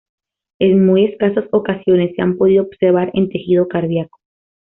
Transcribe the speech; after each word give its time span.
En 0.57 0.83
muy 0.83 1.05
escasas 1.05 1.45
ocasiones 1.51 2.15
se 2.15 2.23
han 2.23 2.35
podido 2.35 2.63
observar 2.63 3.11
en 3.13 3.29
tejido 3.29 3.67
cardíaco. 3.67 4.17